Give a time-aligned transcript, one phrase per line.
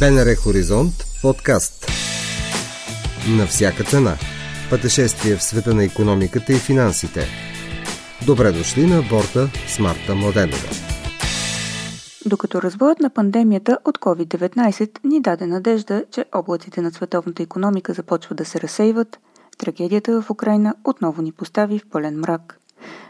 [0.00, 1.86] БНР Хоризонт подкаст.
[3.38, 4.16] На всяка цена.
[4.70, 7.26] Пътешествие в света на економиката и финансите.
[8.26, 10.68] Добре дошли на борта с Марта Младенова.
[12.26, 18.38] Докато развоят на пандемията от COVID-19 ни даде надежда, че облаците на световната економика започват
[18.38, 19.18] да се разсейват,
[19.58, 22.58] трагедията в Украина отново ни постави в пълен мрак–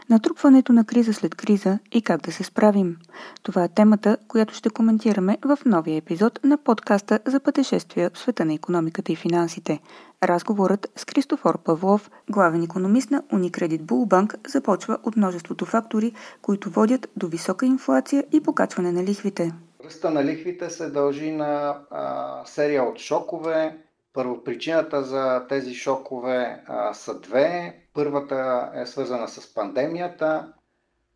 [0.09, 2.97] Натрупването на криза след криза и как да се справим.
[3.43, 8.45] Това е темата, която ще коментираме в новия епизод на подкаста за пътешествия в света
[8.45, 9.79] на економиката и финансите.
[10.23, 17.09] Разговорът с Кристофор Павлов, главен економист на Unicredit Bullbank, започва от множеството фактори, които водят
[17.15, 19.53] до висока инфлация и покачване на лихвите.
[19.85, 23.77] Ръста на лихвите се дължи на а, серия от шокове,
[24.17, 27.75] първо, причината за тези шокове а, са две.
[27.93, 30.53] Първата е свързана с пандемията.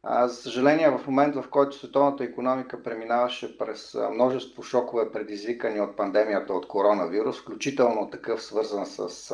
[0.04, 5.98] А, за съжаление, в момент, в който световната економика преминаваше през множество шокове, предизвикани от
[5.98, 9.32] пандемията от коронавирус, включително такъв свързан с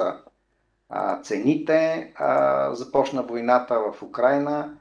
[0.89, 4.77] а, цените, а, започна войната в Украина.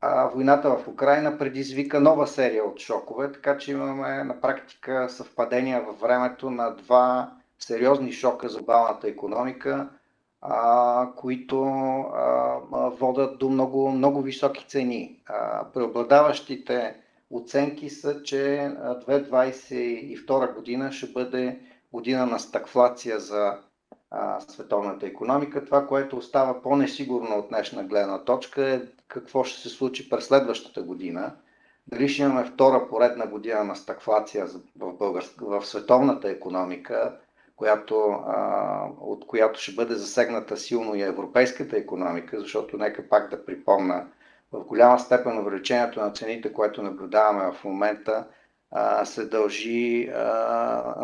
[0.00, 5.82] А, войната в Украина предизвика нова серия от шокове, така че имаме на практика съвпадения
[5.82, 9.88] във времето на два сериозни шока за глобалната економика,
[10.40, 15.22] а, които а, водят до много, много високи цени.
[15.26, 16.96] А, преобладаващите
[17.30, 21.60] оценки са, че 2022 година ще бъде
[21.92, 23.58] година на стагфлация за
[24.10, 25.64] а, световната економика.
[25.64, 30.82] Това, което остава по-несигурно от днешна гледна точка е какво ще се случи през следващата
[30.82, 31.32] година.
[31.86, 34.92] Дали ще имаме втора поредна година на стагфлация в,
[35.40, 37.16] в световната економика,
[37.56, 43.44] която, а, от която ще бъде засегната силно и европейската економика, защото нека пак да
[43.44, 44.06] припомна,
[44.52, 48.26] в голяма степен увеличението на цените, което наблюдаваме в момента,
[48.70, 50.22] а, се дължи а,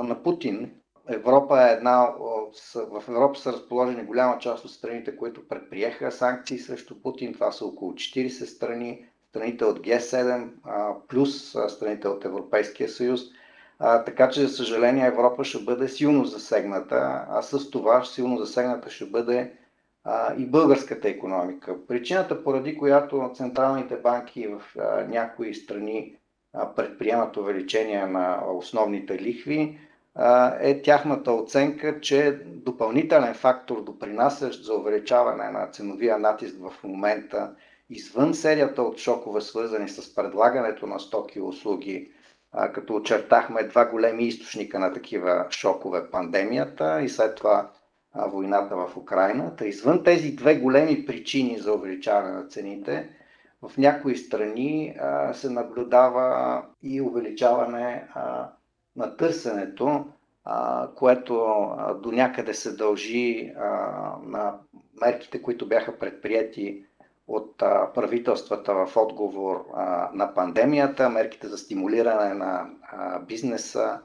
[0.05, 0.71] на Путин.
[1.09, 2.09] Европа е една,
[2.77, 7.35] в Европа са разположени голяма част от страните, които предприеха санкции срещу Путин.
[7.35, 10.49] Това са около 40 страни, страните от Г7
[11.09, 13.21] плюс страните от Европейския съюз.
[13.85, 18.91] А, така че, за съжаление, Европа ще бъде силно засегната, а с това силно засегната
[18.91, 19.53] ще бъде
[20.05, 21.87] а, и българската економика.
[21.87, 26.17] Причината, поради която централните банки в а, някои страни
[26.53, 29.79] а, предприемат увеличение на основните лихви,
[30.15, 37.51] а, е тяхната оценка, че допълнителен фактор, допринасящ за увеличаване на ценовия натиск в момента,
[37.91, 42.13] извън серията от шокове, свързани с предлагането на стоки и услуги,
[42.75, 47.71] като очертахме два големи източника на такива шокове пандемията и след това
[48.15, 49.57] войната в Украина.
[49.57, 53.09] Та извън тези две големи причини за увеличаване на цените,
[53.63, 54.97] в някои страни
[55.33, 58.09] се наблюдава и увеличаване
[58.97, 60.07] на търсенето,
[60.97, 61.35] което
[62.03, 63.53] до някъде се дължи
[64.23, 64.55] на
[65.01, 66.85] мерките, които бяха предприяти
[67.27, 67.59] от
[67.95, 69.65] правителствата в отговор
[70.13, 72.67] на пандемията, мерките за стимулиране на
[73.27, 74.01] бизнеса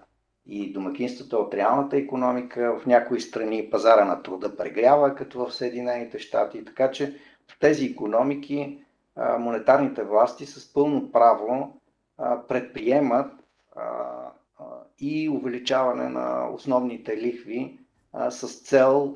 [0.46, 2.80] и домакинствата от реалната економика.
[2.82, 6.66] В някои страни пазара на труда прегрява, като в Съединените щати.
[6.66, 8.84] Така че в тези економики
[9.40, 11.82] монетарните власти с пълно право
[12.48, 13.32] предприемат
[15.00, 17.80] и увеличаване на основните лихви
[18.30, 19.16] с цел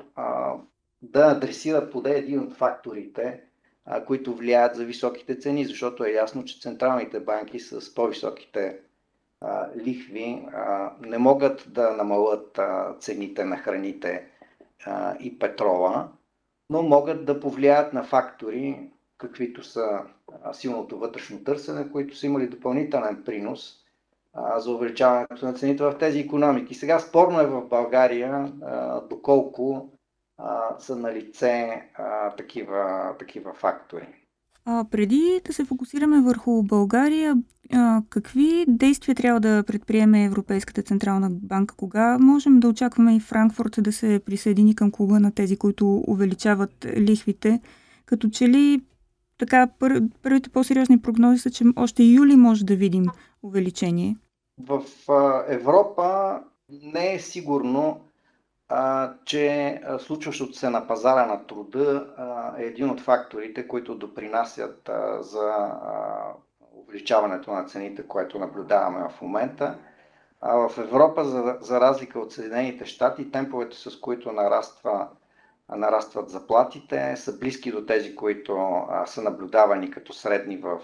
[1.02, 3.42] да адресират поде един от факторите,
[3.84, 8.78] а, които влияят за високите цени, защото е ясно, че централните банки с по-високите
[9.40, 14.26] а, лихви а, не могат да намалят а, цените на храните
[14.86, 16.08] а, и петрола,
[16.70, 20.00] но могат да повлияят на фактори, каквито са
[20.52, 23.78] силното вътрешно търсене, които са имали допълнителен принос
[24.56, 26.74] за увеличаването на цените в тези економики.
[26.74, 28.52] Сега спорно е в България
[29.10, 29.91] доколко
[30.42, 34.08] а, са на лице а, такива, такива фактори.
[34.64, 37.36] А, преди да се фокусираме върху България,
[37.72, 41.74] а, какви действия трябва да предприеме Европейската Централна банка?
[41.76, 46.86] Кога можем да очакваме и Франкфурт да се присъедини към клуба на тези, които увеличават
[46.96, 47.60] лихвите?
[48.06, 48.80] Като че ли
[49.38, 53.06] така пър, първите по-сериозни прогнози са, че още юли може да видим
[53.42, 54.16] увеличение?
[54.58, 56.38] В а, Европа
[56.82, 58.00] не е сигурно
[59.24, 62.06] че случващото се на пазара на труда
[62.58, 64.90] е един от факторите, които допринасят
[65.20, 65.70] за
[66.74, 69.78] увеличаването на цените, което наблюдаваме в момента.
[70.40, 71.24] А в Европа,
[71.60, 75.08] за, разлика от Съединените щати, темповете с които нараства,
[75.68, 80.80] нарастват заплатите са близки до тези, които са наблюдавани като средни в,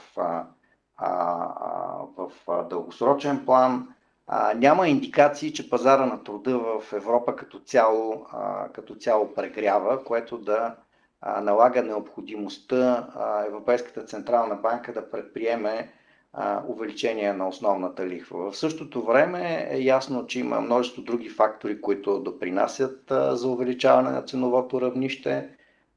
[2.17, 2.31] в
[2.69, 3.89] дългосрочен план
[4.29, 10.05] а, няма индикации, че пазара на труда в Европа като цяло, а, като цяло прегрява,
[10.05, 10.75] което да
[11.21, 15.93] а, налага необходимостта а, Европейската централна банка да предприеме
[16.33, 18.51] а, увеличение на основната лихва.
[18.51, 24.11] В същото време е ясно, че има множество други фактори, които допринасят а, за увеличаване
[24.11, 25.49] на ценовото равнище.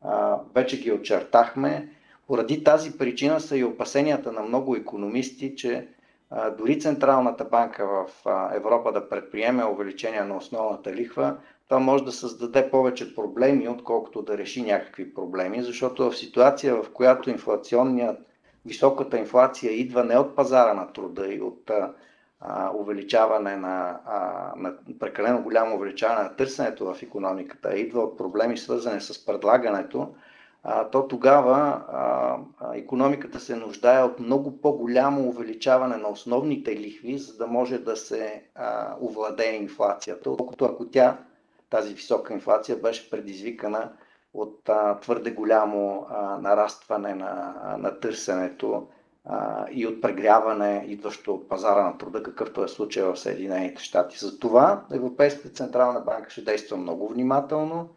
[0.02, 1.90] А, вече ги очертахме.
[2.28, 5.88] Поради тази причина са и опасенията на много економисти, че
[6.58, 8.08] дори Централната банка в
[8.54, 11.38] Европа да предприеме увеличение на основната лихва,
[11.68, 16.92] това може да създаде повече проблеми, отколкото да реши някакви проблеми, защото в ситуация, в
[16.94, 18.18] която инфлационният,
[18.66, 21.72] високата инфлация идва не от пазара на труда и от
[22.42, 28.18] а, увеличаване на, а, на прекалено голямо увеличаване на търсенето в економиката, а идва от
[28.18, 30.16] проблеми свързани с предлагането,
[30.92, 31.82] то тогава
[32.74, 38.44] економиката се нуждае от много по-голямо увеличаване на основните лихви, за да може да се
[39.02, 41.18] овладее инфлацията, отколкото ако тя,
[41.70, 43.92] тази висока инфлация, беше предизвикана
[44.34, 44.70] от
[45.02, 46.08] твърде голямо
[46.42, 48.88] нарастване на, на търсенето
[49.72, 54.18] и от прегряване, идващо от пазара на труда, какъвто е случай в Съединените щати.
[54.18, 57.90] За това Европейската централна банка ще действа много внимателно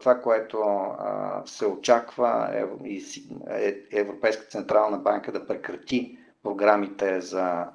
[0.00, 0.58] това, което
[1.44, 2.64] се очаква е,
[3.50, 7.66] е Европейска централна банка да прекрати програмите за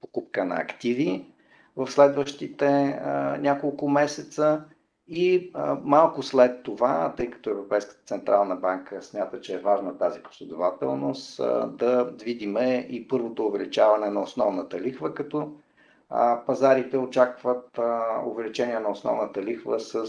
[0.00, 1.26] покупка на активи
[1.76, 3.00] в следващите
[3.40, 4.64] няколко месеца.
[5.08, 11.36] И малко след това, тъй като Европейската централна банка смята, че е важна тази последователност,
[11.68, 15.52] да видиме и първото увеличаване на основната лихва, като
[16.46, 17.78] пазарите очакват
[18.26, 20.06] увеличение на основната лихва с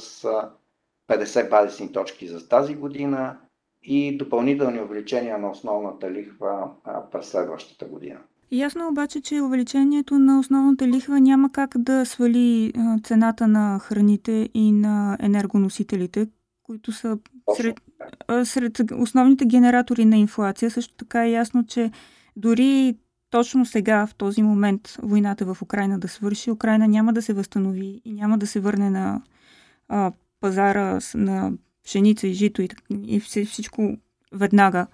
[1.10, 3.38] 50 базисни точки за тази година
[3.84, 6.70] и допълнителни увеличения на основната лихва
[7.12, 8.20] през следващата година.
[8.52, 12.74] Ясно обаче, че увеличението на основната лихва няма как да свали
[13.04, 16.28] цената на храните и на енергоносителите,
[16.64, 17.18] които са
[17.56, 17.82] сред,
[18.44, 20.72] сред основните генератори на инфлация.
[20.72, 21.92] Също така е ясно, че
[22.36, 22.96] дори
[23.30, 28.02] точно сега, в този момент, войната в Украина да свърши, Украина няма да се възстанови
[28.06, 29.22] и няма да се върне на
[29.90, 31.52] а, пазара на
[31.84, 33.98] пшеница и жито и, и всичко
[34.32, 34.88] веднага.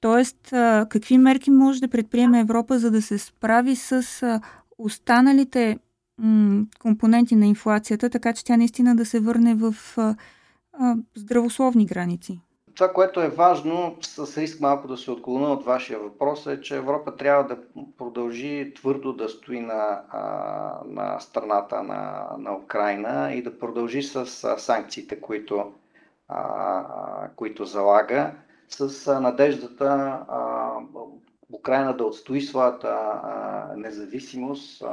[0.00, 4.40] Тоест, а, какви мерки може да предприеме Европа, за да се справи с а,
[4.78, 5.78] останалите
[6.18, 10.16] м- компоненти на инфлацията, така че тя наистина да се върне в а,
[10.72, 12.40] а, здравословни граници?
[12.78, 16.76] Това, което е важно, с риск малко да се отклоня от вашия въпрос, е, че
[16.76, 17.58] Европа трябва да
[17.98, 20.02] продължи твърдо да стои на,
[20.86, 24.26] на страната на, на Украина и да продължи с
[24.58, 25.72] санкциите, които,
[27.36, 28.32] които залага,
[28.68, 30.18] с надеждата
[31.52, 33.20] Украина да отстои своята
[33.76, 34.84] независимост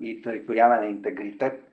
[0.00, 1.65] и териториален интегритет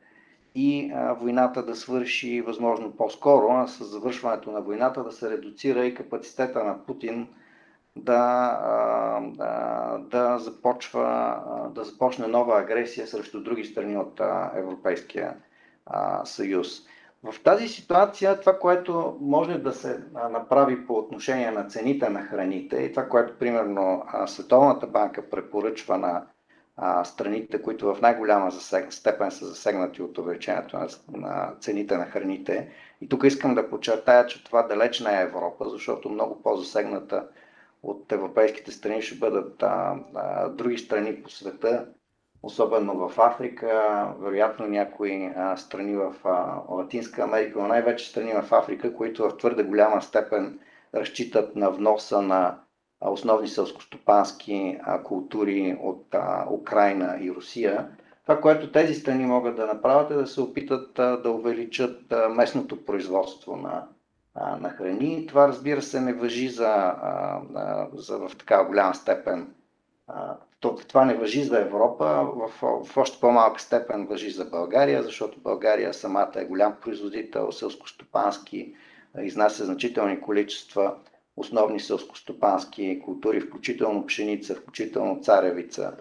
[0.56, 5.96] и войната да свърши възможно по-скоро, а с завършването на войната да се редуцира и
[5.96, 7.28] капацитета на Путин
[7.96, 8.60] да,
[9.24, 11.40] да, да, започва,
[11.72, 14.22] да започне нова агресия срещу други страни от
[14.56, 15.36] Европейския
[16.24, 16.82] съюз.
[17.24, 22.76] В тази ситуация това, което може да се направи по отношение на цените на храните
[22.78, 26.24] и това, което примерно Световната банка препоръчва на
[27.04, 28.52] страните, които в най-голяма
[28.90, 32.70] степен са засегнати от увеличението на, на цените на храните.
[33.02, 37.28] И тук искам да подчертая, че това далеч не е Европа, защото много по-засегната
[37.84, 41.88] от европейските страни ще бъдат а, а, други страни по света,
[42.44, 48.54] особено в Африка, вероятно някои а, страни в а, Латинска Америка, но най-вече страни в
[48.54, 50.60] Африка, които в твърде голяма степен
[50.96, 52.60] разчитат на вноса на
[53.06, 56.16] основни селскостопански култури от
[56.52, 57.88] Украина и Русия.
[58.24, 63.56] Това, което тези страни могат да направят е да се опитат да увеличат местното производство
[63.56, 63.88] на,
[64.60, 65.28] на храни.
[65.28, 66.96] Това, разбира се, не въжи за,
[67.94, 69.54] за в така голяма степен.
[70.88, 72.06] Това не въжи за Европа,
[72.36, 72.50] в,
[72.86, 78.74] в още по-малка степен въжи за България, защото България самата е голям производител селскостопански,
[79.24, 80.96] изнася значителни количества
[81.38, 85.94] основни селскостопански култури, включително пшеница, включително царевица,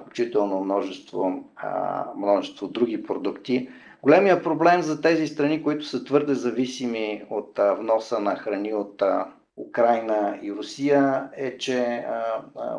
[0.00, 1.44] включително множество,
[2.16, 3.68] множество други продукти.
[4.02, 9.02] Големия проблем за тези страни, които са твърде зависими от вноса на храни от
[9.56, 12.06] Украина и Русия е, че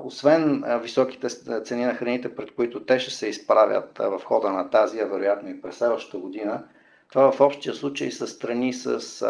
[0.03, 1.27] освен високите
[1.63, 5.49] цени на храните, пред които те ще се изправят в хода на тази, а вероятно
[5.49, 6.63] и през следващата година,
[7.09, 9.25] това в общия случай са страни с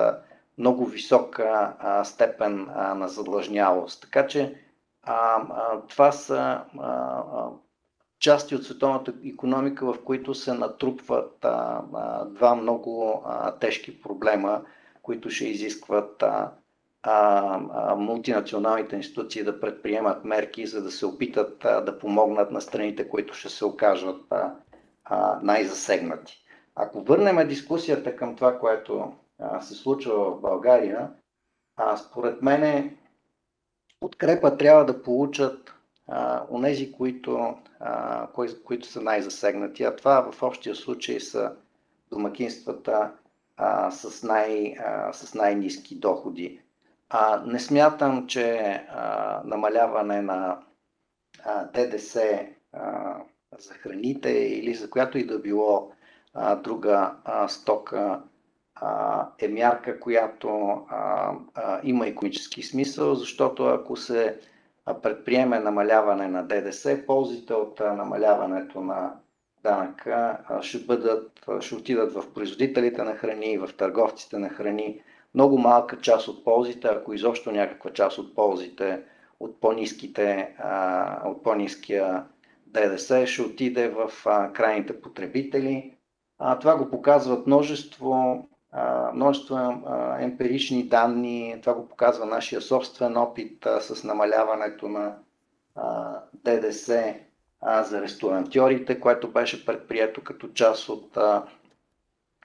[0.58, 4.02] много висока степен на задлъжнялост.
[4.02, 4.56] Така че
[5.88, 6.62] това са
[8.20, 11.46] части от световната економика, в които се натрупват
[12.28, 13.24] два много
[13.60, 14.62] тежки проблема,
[15.02, 16.24] които ще изискват
[17.98, 23.50] мултинационалните институции да предприемат мерки, за да се опитат да помогнат на страните, които ще
[23.50, 24.22] се окажат
[25.42, 26.40] най-засегнати.
[26.76, 29.14] Ако върнем дискусията към това, което
[29.62, 31.10] се случва в България,
[31.78, 32.98] а, според мен
[34.00, 35.74] подкрепа трябва да получат
[36.08, 37.58] а, онези, които,
[38.34, 39.84] кои, които са най-засегнати.
[39.84, 41.56] А това в общия случай са
[42.12, 43.12] домакинствата
[43.58, 46.62] а, с, най, а, с най-низки доходи.
[47.10, 48.60] А, не смятам, че
[48.90, 50.60] а, намаляване на
[51.44, 53.16] а, ДДС а,
[53.58, 55.92] за храните или за която и да било
[56.34, 58.22] а, друга а, стока
[59.40, 60.82] е мярка, която
[61.84, 64.40] има економически смисъл, защото ако се
[65.02, 69.14] предприеме намаляване на ДДС, ползите от намаляването на
[69.64, 75.02] данъка ще, бъдат, ще отидат в производителите на храни, в търговците на храни.
[75.36, 79.02] Много малка част от ползите, ако изобщо някаква част от ползите
[79.40, 80.56] от по-низките,
[81.26, 82.24] от по-низкия
[82.68, 84.12] ДДС ще отиде в
[84.54, 85.94] крайните потребители.
[86.60, 88.46] Това го показват множество,
[89.14, 89.58] множество
[90.20, 95.16] емпирични данни, това го показва нашия собствен опит с намаляването на
[96.34, 97.16] ДДС
[97.84, 101.18] за ресторантьорите, което беше предприето като част от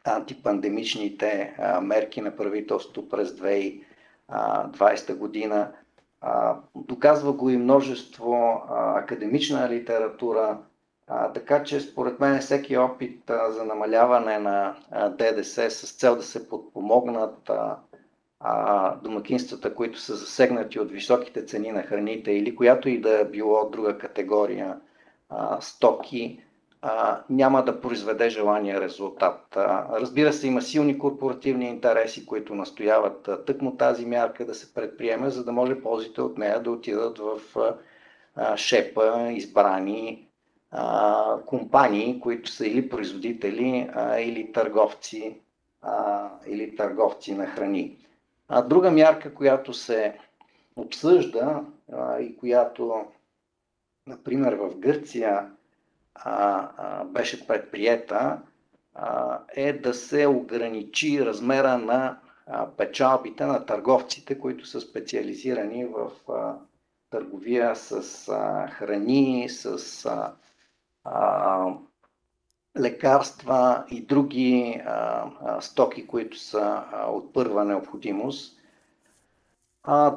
[0.05, 3.31] антипандемичните мерки на правителството през
[4.31, 5.73] 2020 година.
[6.75, 10.59] Доказва го и множество академична литература,
[11.35, 14.77] така че според мен всеки опит за намаляване на
[15.11, 17.51] ДДС с цел да се подпомогнат
[19.03, 23.71] домакинствата, които са засегнати от високите цени на храните или която и да е било
[23.71, 24.77] друга категория
[25.61, 26.41] стоки,
[26.83, 29.57] а, няма да произведе желания резултат.
[29.57, 34.75] А, разбира се, има силни корпоративни интереси, които настояват а, тъкмо тази мярка да се
[34.75, 37.41] предприеме, за да може ползите от нея да отидат в
[38.37, 40.28] а, шепа, избрани
[40.71, 45.41] а, компании, които са или производители, а, или търговци,
[45.83, 47.97] а, или търговци на храни.
[48.49, 50.19] А друга мярка, която се
[50.77, 53.05] обсъжда а, и която,
[54.07, 55.51] например, в Гърция
[56.15, 58.39] а, а, беше предприета,
[58.95, 62.19] а, е да се ограничи размера на
[62.77, 66.55] печалбите на търговците, които са специализирани в а,
[67.11, 70.33] търговия с а, храни, с а,
[72.79, 74.81] лекарства и други
[75.61, 78.59] стоки, които са от първа необходимост.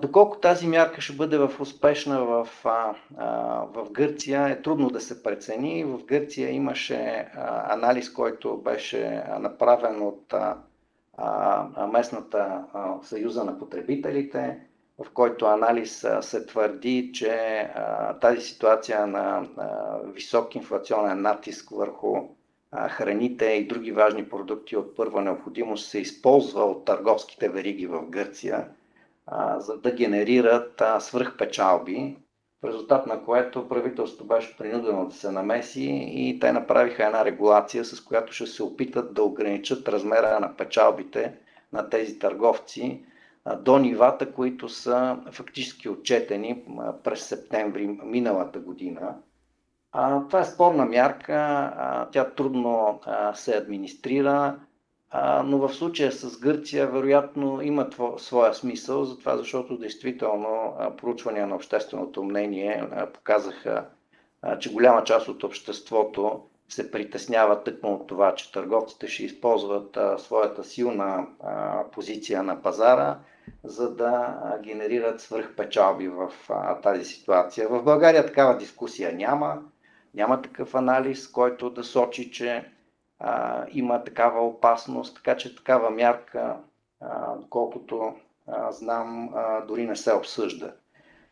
[0.01, 2.49] Доколко тази мярка ще бъде в успешна в,
[3.63, 5.83] в Гърция е трудно да се прецени.
[5.83, 7.27] В Гърция имаше
[7.65, 10.33] анализ, който беше направен от
[11.91, 12.63] местната
[13.03, 14.59] съюза на потребителите,
[15.03, 17.67] в който анализ се твърди, че
[18.21, 19.47] тази ситуация на
[20.03, 22.15] висок инфлационен натиск върху
[22.89, 28.67] храните и други важни продукти от първа необходимост се използва от търговските вериги в Гърция
[29.57, 32.17] за да генерират свръхпечалби,
[32.63, 37.85] в резултат на което правителството беше принудено да се намеси и те направиха една регулация,
[37.85, 41.33] с която ще се опитат да ограничат размера на печалбите
[41.73, 43.05] на тези търговци
[43.59, 46.63] до нивата, които са фактически отчетени
[47.03, 49.15] през септември миналата година.
[50.27, 52.99] Това е спорна мярка, тя трудно
[53.33, 54.59] се администрира,
[55.45, 62.23] но в случая с Гърция вероятно има своя смисъл, затова защото действително проучвания на общественото
[62.23, 62.83] мнение
[63.13, 63.85] показаха,
[64.59, 66.41] че голяма част от обществото
[66.71, 72.61] се притеснява тъкмо от това, че търговците ще използват а, своята силна а, позиция на
[72.61, 73.19] пазара,
[73.63, 77.69] за да генерират свръхпечалби в а, тази ситуация.
[77.69, 79.61] В България такава дискусия няма.
[80.13, 82.71] Няма такъв анализ, който да сочи, че
[83.19, 86.57] а, има такава опасност, така че такава мярка,
[87.01, 88.13] а, колкото
[88.47, 90.73] а, знам, а, дори не се обсъжда.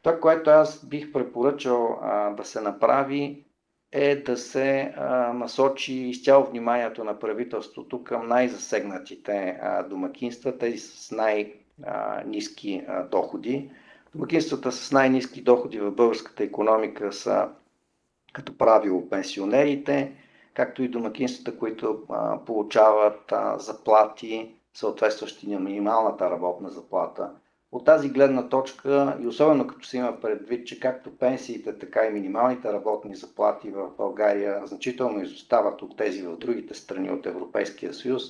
[0.03, 3.45] Това, което аз бих препоръчал а, да се направи,
[3.91, 4.93] е да се
[5.33, 13.69] насочи изцяло вниманието на правителството към най-засегнатите домакинства, тези с най-низки доходи.
[14.15, 17.49] Домакинствата с най-низки доходи в българската економика са
[18.33, 20.11] като правило пенсионерите,
[20.53, 22.03] както и домакинствата, които
[22.45, 27.29] получават заплати, съответстващи на минималната работна заплата
[27.71, 32.09] От тази гледна точка и особено като се има предвид, че както пенсиите, така и
[32.09, 38.23] минималните работни заплати в България значително изостават от тези в другите страни от Европейския съюз,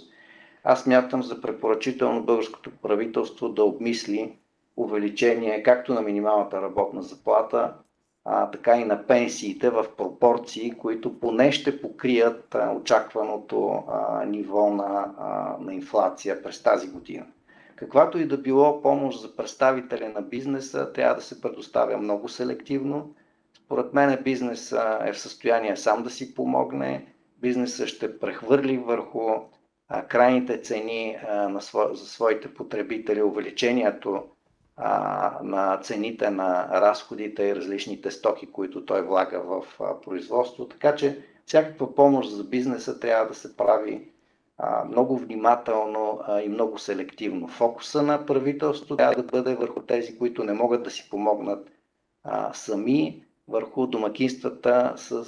[0.63, 4.37] аз мятам за препоръчително българското правителство да обмисли
[4.77, 7.73] увеличение както на минималната работна заплата,
[8.25, 14.69] а, така и на пенсиите в пропорции, които поне ще покрият а, очакваното а, ниво
[14.69, 17.25] на, а, на инфлация през тази година.
[17.79, 23.13] Каквато и да било помощ за представители на бизнеса, трябва да се предоставя много селективно.
[23.53, 27.05] Според мен бизнесът е в състояние сам да си помогне.
[27.37, 29.19] Бизнесът ще прехвърли върху
[29.87, 34.23] а, крайните цени а, на сво, за своите потребители увеличението
[34.77, 40.67] а, на цените на разходите и различните стоки, които той влага в а, производство.
[40.67, 44.09] Така че всякаква помощ за бизнеса трябва да се прави
[44.89, 47.47] много внимателно и много селективно.
[47.47, 51.69] Фокуса на правителството трябва да бъде върху тези, които не могат да си помогнат
[52.53, 55.25] сами, върху домакинствата с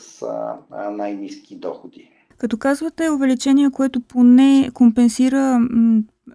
[0.92, 2.12] най-низки доходи.
[2.38, 5.60] Като казвате увеличение, което поне компенсира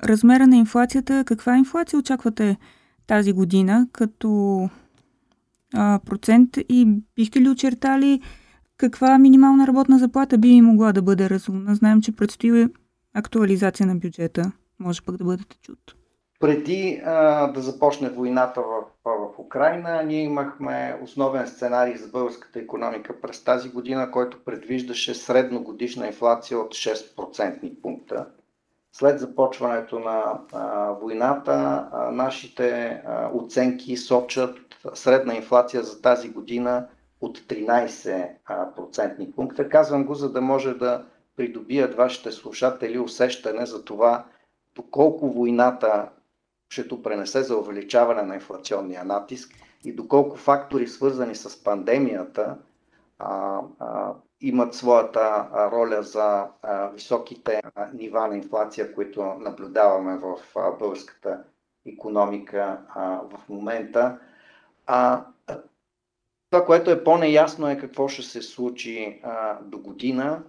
[0.05, 2.57] размера на инфлацията, каква инфлация очаквате
[3.07, 4.69] тази година като
[6.07, 8.21] процент и бихте ли очертали
[8.76, 11.75] каква минимална работна заплата би могла да бъде разумна?
[11.75, 12.67] Знаем, че предстои
[13.16, 14.52] актуализация на бюджета.
[14.78, 15.94] Може пък да бъдете чут.
[16.40, 23.20] Преди а, да започне войната в, в Украина, ние имахме основен сценарий за българската економика
[23.20, 28.26] през тази година, който предвиждаше средногодишна инфлация от 6% пункта.
[28.92, 34.58] След започването на а, войната, а, нашите а, оценки сочат
[34.94, 36.87] средна инфлация за тази година
[37.20, 39.68] от 13% пункта.
[39.68, 41.04] Казвам го, за да може да
[41.37, 44.25] придобият вашите слушатели усещане за това
[44.75, 46.09] доколко войната
[46.69, 52.57] ще допренесе за увеличаване на инфлационния натиск и доколко фактори свързани с пандемията
[53.19, 60.37] а, а, имат своята роля за а, високите а, нива на инфлация, които наблюдаваме в
[60.56, 61.45] а, българската
[61.87, 64.19] економика а, в момента.
[64.87, 65.25] А,
[66.50, 70.43] това, което е по-неясно е какво ще се случи а, до година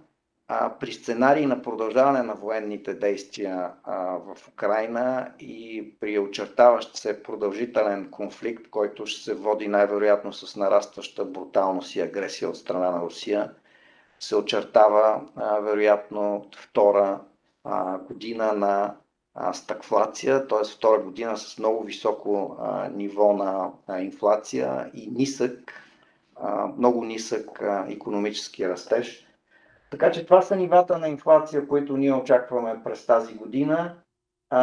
[0.48, 7.22] а, при сценарий на продължаване на военните действия а, в Украина и при очертаващ се
[7.22, 13.00] продължителен конфликт, който ще се води най-вероятно с нарастваща бруталност и агресия от страна на
[13.00, 13.52] Русия,
[14.20, 17.20] се очертава а, вероятно втора
[17.64, 18.94] а, година на
[19.34, 19.52] а,
[20.48, 20.64] т.е.
[20.64, 25.72] втора година с много високо а, ниво на а, инфлация и нисък,
[26.36, 29.24] а, много нисък а, економически растеж–
[29.90, 33.94] така че това са нивата на инфлация, които ние очакваме през тази година.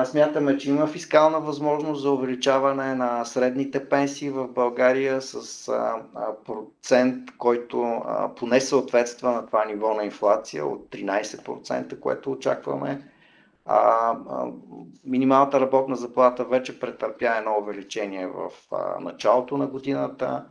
[0.05, 5.71] Смятаме, че има фискална възможност за увеличаване на средните пенсии в България с
[6.45, 8.01] процент, който
[8.35, 13.01] поне съответства на това ниво на инфлация от 13%, което очакваме.
[15.05, 18.49] Минималната работна заплата вече претърпя едно увеличение в
[18.99, 20.45] началото на годината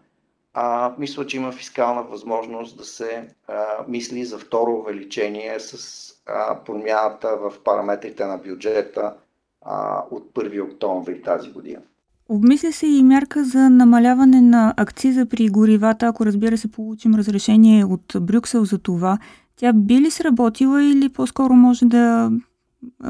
[0.55, 3.55] а, мисля, че има фискална възможност да се а,
[3.89, 5.79] мисли за второ увеличение с
[6.27, 9.15] а, промяната в параметрите на бюджета
[9.63, 11.81] а, от 1 октомври тази година.
[12.29, 17.85] Обмисля се и мярка за намаляване на акциза при горивата, ако разбира се получим разрешение
[17.85, 19.19] от Брюксел за това.
[19.57, 22.31] Тя би ли сработила или по-скоро може да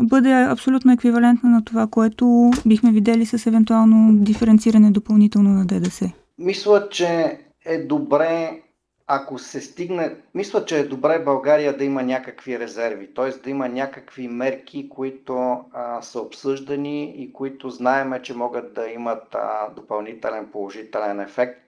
[0.03, 6.13] бъде абсолютно еквивалентна на това, което бихме видели с евентуално диференциране допълнително на ДДС?
[6.39, 8.63] Мисля, че е добре,
[9.07, 13.31] ако се стигне, мисля, че е добре България да има някакви резерви, т.е.
[13.31, 19.35] да има някакви мерки, които а, са обсъждани и които знаеме, че могат да имат
[19.35, 21.61] а, допълнителен положителен ефект,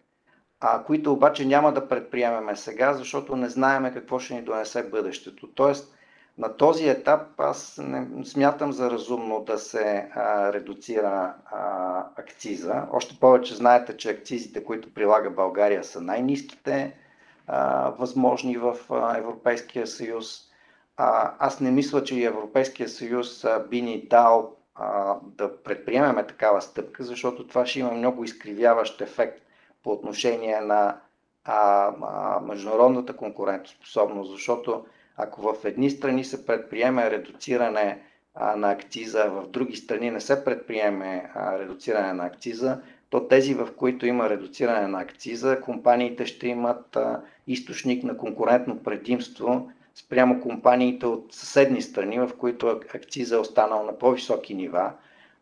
[0.61, 5.49] а, които обаче няма да предприемеме сега, защото не знаеме какво ще ни донесе бъдещето.
[5.55, 5.96] Тоест,
[6.39, 12.83] на този етап аз не смятам за разумно да се а, редуцира а, акциза.
[12.93, 16.95] Още повече знаете, че акцизите, които прилага България, са най-низките
[17.99, 20.41] възможни в а, Европейския съюз.
[20.97, 26.27] А, аз не мисля, че и Европейския съюз а, би ни дал а, да предприемеме
[26.27, 29.43] такава стъпка, защото това ще има много изкривяващ ефект
[29.83, 31.01] по отношение на
[31.45, 34.85] а, а, международната конкурентоспособност, защото
[35.17, 37.99] ако в едни страни се предприеме редуциране
[38.57, 44.07] на акциза, в други страни не се предприеме редуциране на акциза, то тези, в които
[44.07, 46.97] има редуциране на акциза, компаниите ще имат
[47.47, 53.99] източник на конкурентно предимство спрямо компаниите от съседни страни, в които акциза е останал на
[53.99, 54.93] по-високи нива.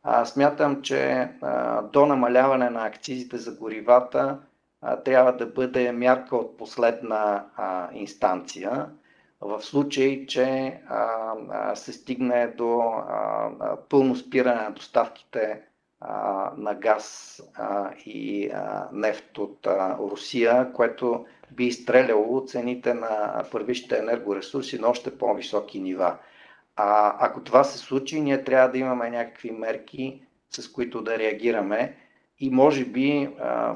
[0.02, 4.38] А, смятам, че а, до намаляване на акцизите за горивата
[4.82, 8.86] а, трябва да бъде мярка от последна а, инстанция.
[9.44, 13.02] В случай, че а, а, се стигне до а,
[13.60, 15.60] а, пълно спиране на доставките
[16.00, 23.44] а, на газ а, и а, нефт от а, Русия, което би изстреляло цените на
[23.50, 26.16] първичните енергоресурси на още по-високи нива.
[26.76, 31.96] А ако това се случи, ние трябва да имаме някакви мерки, с които да реагираме.
[32.38, 33.30] И може би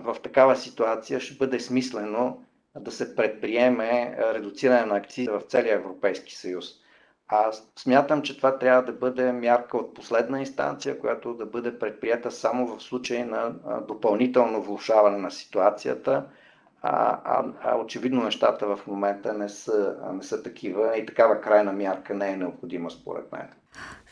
[0.04, 2.42] в такава ситуация ще бъде смислено
[2.76, 6.64] да се предприеме редуциране на акцизи в целия Европейски съюз.
[7.28, 12.30] Аз смятам, че това трябва да бъде мярка от последна инстанция, която да бъде предприята
[12.30, 13.52] само в случай на
[13.88, 16.24] допълнително влушаване на ситуацията
[16.82, 21.72] а, а, а очевидно нещата в момента не са, не са такива и такава крайна
[21.72, 23.46] мярка не е необходима според мен.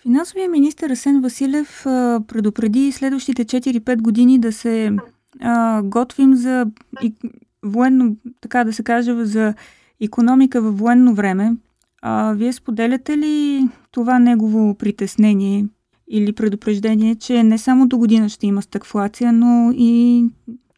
[0.03, 1.83] Финансовия министр Асен Василев
[2.29, 4.90] предупреди следващите 4-5 години да се
[5.40, 6.66] а, готвим за
[7.66, 9.55] военно, така да се каже, за
[10.00, 11.57] економика във военно време.
[12.02, 15.64] А, вие споделяте ли това негово притеснение
[16.09, 20.24] или предупреждение, че не само до година ще има стагфлация, но и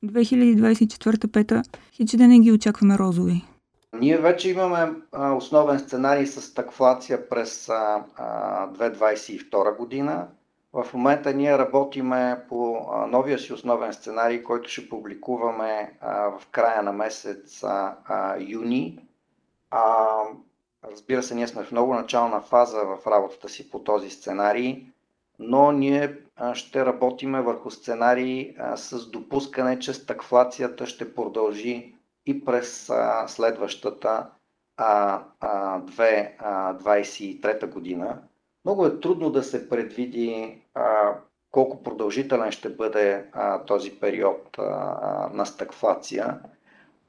[0.04, 3.44] 2024-та хич да не ги очакваме розови.
[4.00, 4.92] Ние вече имаме
[5.36, 10.26] основен сценарий с стагфлация през а, а, 2022 година.
[10.72, 12.76] В момента ние работиме по
[13.08, 17.64] новия си основен сценарий, който ще публикуваме в края на месец
[18.38, 19.08] юни.
[20.84, 24.86] Разбира се, ние сме в много начална фаза в работата си по този сценарий
[25.38, 26.18] но ние
[26.54, 31.94] ще работиме върху сценарии с допускане, че стагфлацията ще продължи
[32.26, 32.90] и през
[33.26, 34.30] следващата
[34.78, 38.22] 2023 година.
[38.64, 40.62] Много е трудно да се предвиди
[41.50, 43.24] колко продължителен ще бъде
[43.66, 44.58] този период
[45.32, 46.40] на стагфлация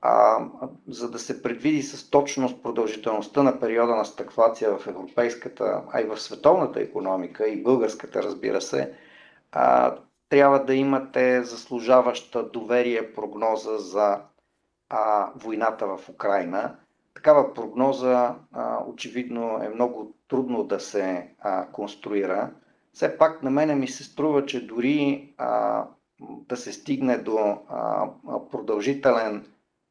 [0.01, 0.45] а,
[0.87, 6.05] за да се предвиди с точност продължителността на периода на стагфлация в европейската, а и
[6.05, 8.93] в световната економика и българската, разбира се,
[9.51, 9.95] а,
[10.29, 14.19] трябва да имате заслужаваща доверие прогноза за
[14.89, 16.75] а, войната в Украина.
[17.13, 22.51] Такава прогноза а, очевидно е много трудно да се а, конструира.
[22.93, 25.83] Все пак на мене ми се струва, че дори а,
[26.21, 28.09] да се стигне до а,
[28.51, 29.45] продължителен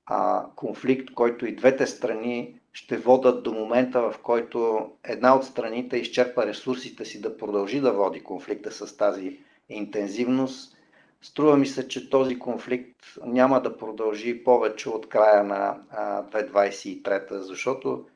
[0.07, 5.97] а, конфликт, който и двете страни ще водат до момента, в който една от страните
[5.97, 10.78] изчерпа ресурсите си да продължи да води конфликта с тази интензивност.
[11.23, 15.79] Струва ми се, че този конфликт няма да продължи повече от края на
[16.33, 18.07] 2023, защото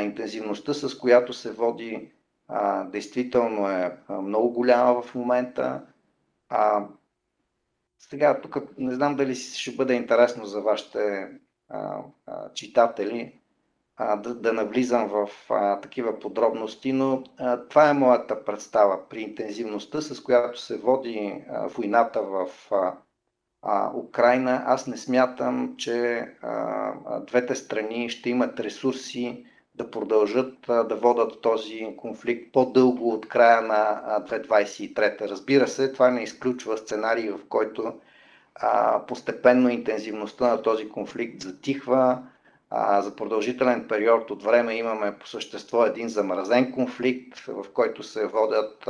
[0.00, 2.10] интензивността, с която се води,
[2.86, 5.82] действително е много голяма в момента.
[6.48, 6.86] А,
[7.98, 11.28] сега, тук не знам дали ще бъде интересно за вашите
[12.54, 13.38] читатели
[13.96, 19.20] а, да, да навлизам в а, такива подробности, но а, това е моята представа при
[19.20, 22.92] интензивността, с която се води а, войната в а,
[23.62, 24.62] а, Украина.
[24.66, 31.40] Аз не смятам, че а, двете страни ще имат ресурси да продължат а, да водат
[31.40, 35.20] този конфликт по-дълго от края на 2023.
[35.20, 37.94] Разбира се, това не изключва сценарий, в който
[38.54, 42.22] а, постепенно интензивността на този конфликт затихва.
[43.00, 48.88] За продължителен период от време имаме по същество един замразен конфликт, в който се водят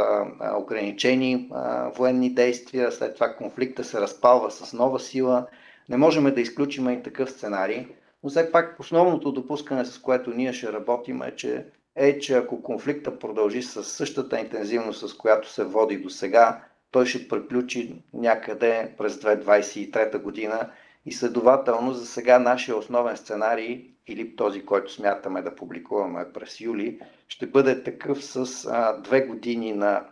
[0.56, 1.50] ограничени
[1.96, 5.46] военни действия, след това конфликта се разпалва с нова сила.
[5.88, 7.86] Не можем да изключим и такъв сценарий,
[8.22, 11.66] но все пак основното допускане, с което ние ще работим е, че,
[11.96, 17.06] е, че ако конфликта продължи с същата интензивност, с която се води до сега, той
[17.06, 20.70] ще приключи някъде през 2023 година
[21.06, 27.00] и следователно за сега нашия основен сценарий или този, който смятаме да публикуваме през юли,
[27.28, 30.04] ще бъде такъв с а, две години на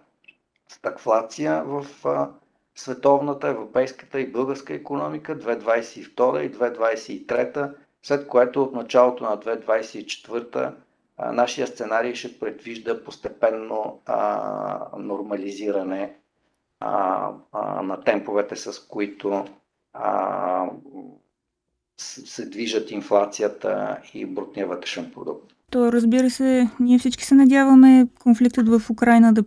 [0.69, 2.31] стагфлация в а,
[2.75, 10.75] световната, европейската и българска економика, 2022 и 2023, след което от началото на 2024
[11.17, 16.17] а, нашия сценарий ще предвижда постепенно а, нормализиране
[16.81, 19.45] а, а, на темповете, с които
[19.93, 20.67] а,
[21.97, 25.53] се движат инфлацията и брутния вътрешен продукт.
[25.71, 29.45] То разбира се, ние всички се надяваме конфликтът в Украина да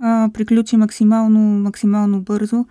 [0.00, 2.64] а, приключи максимално, максимално бързо,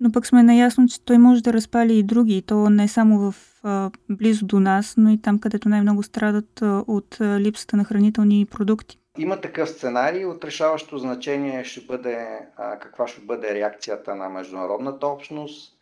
[0.00, 3.30] но пък сме наясно, че той може да разпали и други, и то не само
[3.30, 7.76] в а, близо до нас, но и там, където най-много страдат а, от а, липсата
[7.76, 8.98] на хранителни продукти.
[9.18, 10.24] Има такъв сценарий.
[10.24, 15.81] От решаващо значение ще бъде а, каква ще бъде реакцията на международната общност.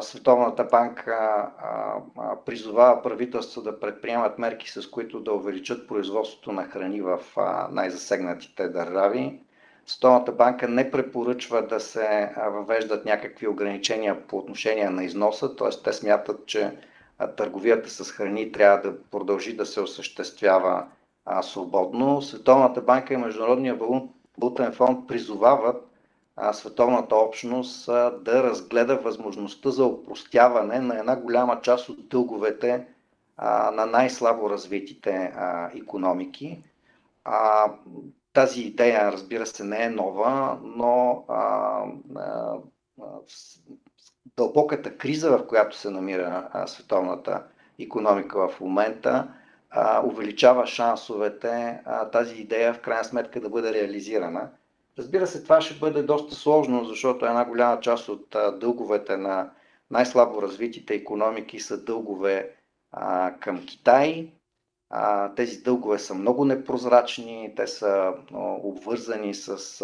[0.00, 6.64] Световната банка а, а, призовава правителства да предприемат мерки, с които да увеличат производството на
[6.64, 7.18] храни в
[7.70, 9.40] най-засегнатите държави.
[9.86, 15.68] Световната банка не препоръчва да се въвеждат някакви ограничения по отношение на износа, т.е.
[15.84, 16.76] те смятат, че
[17.36, 20.86] търговията с храни трябва да продължи да се осъществява
[21.42, 22.22] свободно.
[22.22, 23.78] Световната банка и Международния
[24.38, 25.87] валутен фонд призовават
[26.52, 27.86] световната общност
[28.20, 32.86] да разгледа възможността за упростяване на една голяма част от дълговете
[33.72, 35.32] на най-слабо развитите
[35.74, 36.62] економики.
[38.32, 41.24] Тази идея, разбира се, не е нова, но
[44.36, 47.42] дълбоката криза, в която се намира световната
[47.78, 49.28] економика в момента,
[50.04, 51.80] увеличава шансовете
[52.12, 54.50] тази идея в крайна сметка да бъде реализирана.
[54.98, 59.50] Разбира се, това ще бъде доста сложно, защото една голяма част от дълговете на
[59.90, 62.50] най-слабо развитите економики са дългове
[62.92, 64.30] а, към Китай.
[64.90, 68.12] А, тези дългове са много непрозрачни, те са
[68.62, 69.80] обвързани с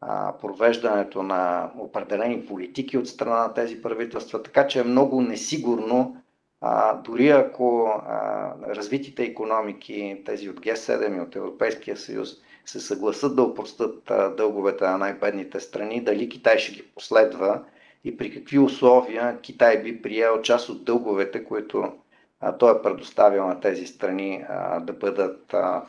[0.00, 6.16] а, провеждането на определени политики от страна на тези правителства, така че е много несигурно
[6.60, 12.28] а, дори ако а, развитите економики, тези от Г7 и от Европейския съюз,
[12.66, 17.64] се съгласат да опростат дълговете на най-бедните страни, дали Китай ще ги последва
[18.04, 21.92] и при какви условия Китай би приел част от дълговете, които
[22.40, 25.82] а, той е предоставил на тези страни а, да бъдат, а,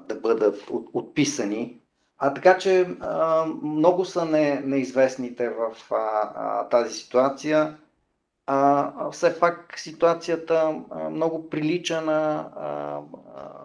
[0.00, 1.80] да бъдат от, отписани.
[2.18, 7.78] А така че а, много са не, неизвестните в а, а, тази ситуация
[8.50, 13.00] а, все пак ситуацията а, много прилича на, а,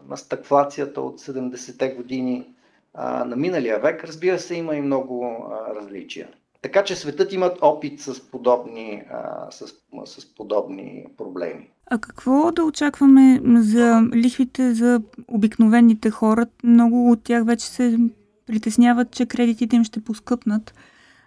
[0.09, 2.53] на стъкфлацията от 70-те години
[2.93, 4.03] а, на миналия век.
[4.03, 6.27] Разбира се, има и много а, различия.
[6.61, 9.67] Така че светът имат опит с подобни, а, с,
[10.05, 11.69] с подобни проблеми.
[11.85, 16.45] А какво да очакваме за лихвите за обикновените хора?
[16.63, 17.97] Много от тях вече се
[18.45, 20.73] притесняват, че кредитите им ще поскъпнат.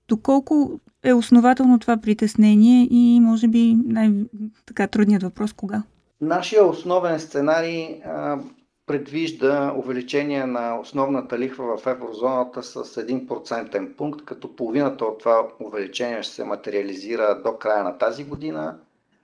[0.08, 5.82] Доколко е основателно това притеснение и може би най-така трудният въпрос кога?
[6.20, 8.38] Нашия основен сценарий а,
[8.86, 16.22] предвижда увеличение на основната лихва в еврозоната с 1% пункт, като половината от това увеличение
[16.22, 18.78] ще се материализира до края на тази година,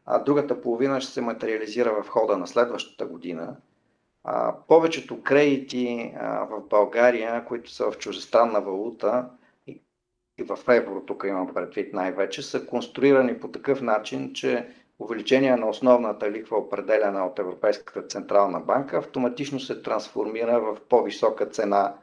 [0.07, 3.57] а другата половина ще се материализира в хода на следващата година.
[4.25, 9.29] А, повечето кредити а, в България, които са в чужестранна валута,
[10.39, 15.69] и в евро, тук имам предвид най-вече, са конструирани по такъв начин, че увеличение на
[15.69, 21.95] основната лихва, определена от Европейската Централна банка, автоматично се трансформира в по-висока цена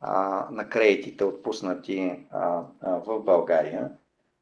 [0.00, 3.90] а, на кредитите, отпуснати а, а, в България.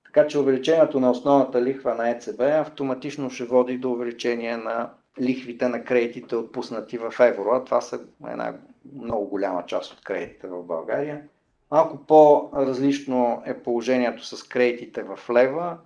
[0.04, 5.68] Така че увеличението на основната лихва на ЕЦБ автоматично ще води до увеличение на лихвите
[5.68, 7.50] на кредитите, отпуснати в евро.
[7.52, 8.54] А това са една
[8.94, 11.22] много голяма част от кредитите в България.
[11.70, 15.78] Малко по-различно е положението с кредитите в лева,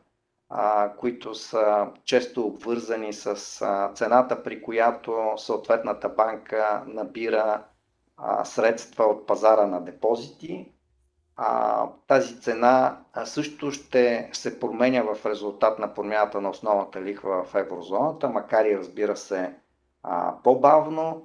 [0.98, 3.34] които са често обвързани с
[3.94, 7.62] цената, при която съответната банка набира
[8.44, 10.72] средства от пазара на депозити.
[12.06, 18.28] Тази цена също ще се променя в резултат на промяната на основната лихва в еврозоната,
[18.28, 19.54] макар и разбира се
[20.44, 21.22] по-бавно.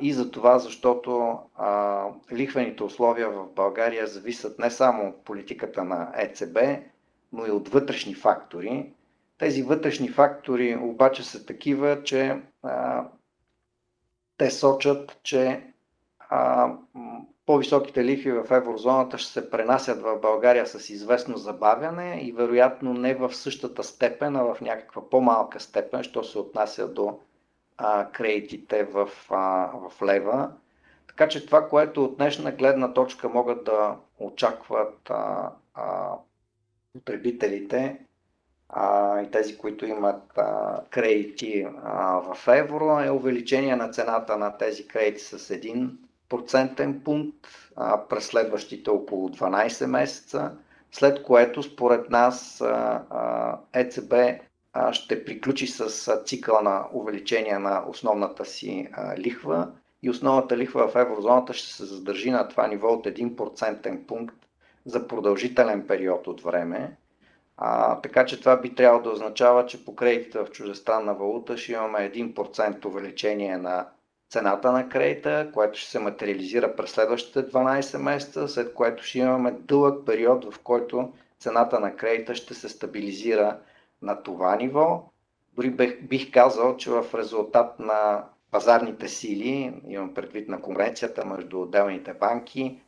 [0.00, 6.12] И за това, защото а, лихвените условия в България зависят не само от политиката на
[6.16, 6.58] ЕЦБ,
[7.32, 8.92] но и от вътрешни фактори.
[9.38, 13.04] Тези вътрешни фактори обаче са такива, че а,
[14.36, 15.62] те сочат, че
[16.18, 16.72] а,
[17.46, 23.14] по-високите лихви в еврозоната ще се пренасят в България с известно забавяне и вероятно не
[23.14, 27.18] в същата степен, а в някаква по-малка степен, що се отнася до
[27.78, 30.50] а, кредитите в, а, в лева.
[31.06, 36.12] Така че това, което от днешна гледна точка могат да очакват а, а,
[36.98, 37.98] потребителите
[38.68, 44.56] а, и тези, които имат а, кредити а, в евро, е увеличение на цената на
[44.56, 45.90] тези кредити с 1
[46.28, 50.52] процентен пункт а, през следващите около 12 месеца,
[50.92, 54.14] след което според нас а, а, ЕЦБ
[54.92, 59.68] ще приключи с цикъла на увеличение на основната си лихва.
[60.02, 64.45] И основната лихва в еврозоната ще се задържи на това ниво от 1% пункт
[64.86, 66.96] за продължителен период от време.
[67.56, 71.72] А, така че това би трябвало да означава, че по кредитите в чужестранна валута ще
[71.72, 73.86] имаме 1% увеличение на
[74.30, 79.50] цената на кредита, което ще се материализира през следващите 12 месеца, след което ще имаме
[79.50, 83.58] дълъг период, в който цената на кредита ще се стабилизира
[84.02, 85.04] на това ниво.
[85.52, 91.60] Дори бих, бих казал, че в резултат на пазарните сили, имам предвид на конкуренцията между
[91.60, 92.80] отделните банки,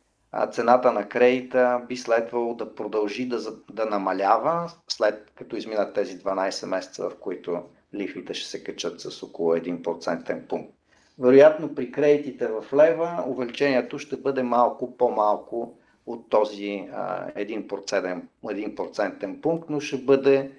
[0.51, 3.39] цената на кредита би следвало да продължи да,
[3.71, 7.63] да намалява, след като изминат тези 12 месеца, в които
[7.95, 10.73] лихвите ще се качат с около 1% пункт.
[11.19, 19.69] Вероятно при кредитите в лева увеличението ще бъде малко по-малко от този 1%, 1% пункт,
[19.69, 20.51] но ще бъде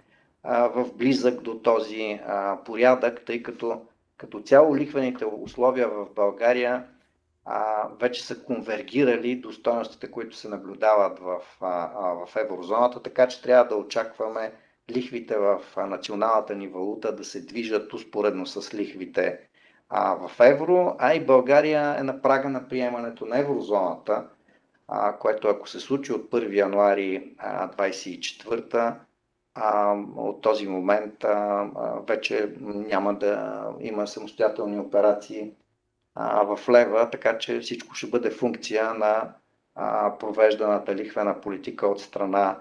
[0.44, 2.20] в близък до този
[2.64, 3.80] порядък, тъй като
[4.20, 6.84] като цяло лихвените условия в България
[7.44, 11.88] а, вече са конвергирали до стоеностите, които се наблюдават в, а,
[12.26, 14.52] в еврозоната, така че трябва да очакваме
[14.90, 19.40] лихвите в националната ни валута да се движат успоредно с лихвите
[19.88, 24.26] а, в евро, а и България е на прага на приемането на еврозоната,
[24.88, 28.94] а, което ако се случи от 1 януари 2024,
[29.54, 31.70] а, от този момент а,
[32.08, 35.52] вече няма да има самостоятелни операции
[36.14, 39.32] а, в лева, така че всичко ще бъде функция на
[39.74, 42.58] а, провежданата лихвена политика от страна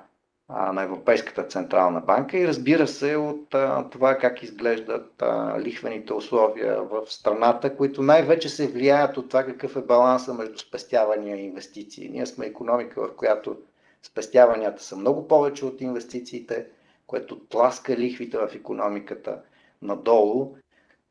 [0.47, 6.13] а, на Европейската Централна банка и разбира се от а, това как изглеждат а, лихвените
[6.13, 11.45] условия в страната, които най-вече се влияят от това какъв е баланса между спестявания и
[11.45, 12.09] инвестиции.
[12.09, 13.57] Ние сме економика, в която
[14.03, 16.65] спестяванията са много повече от инвестициите,
[17.07, 19.41] което тласка лихвите в економиката
[19.81, 20.55] надолу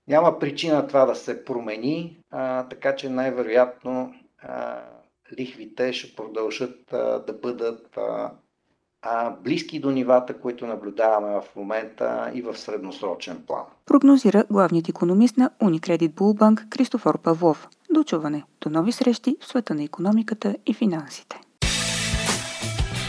[0.08, 4.76] няма причина това да се промени, а, така че най-вероятно а,
[5.38, 8.30] лихвите ще продължат а, да бъдат а,
[9.02, 13.64] а, близки до нивата, които наблюдаваме в момента и в средносрочен план.
[13.86, 17.68] Прогнозира главният економист на Unicredit Bullbank Кристофор Павлов.
[17.90, 18.44] До чуване.
[18.60, 21.40] До нови срещи в света на економиката и финансите.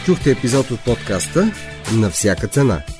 [0.06, 1.44] Чухте епизод от подкаста
[2.00, 2.82] На всяка цена–